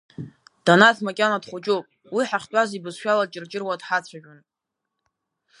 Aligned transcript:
Данаҭ 0.65 0.97
макьана 1.05 1.43
дхәыҷуп, 1.43 1.85
уи 2.15 2.23
ҳахьтәаз 2.29 2.69
ибызшәала 2.77 3.25
дҷырҷыруа 3.29 3.79
дҳацәажәон. 3.81 4.39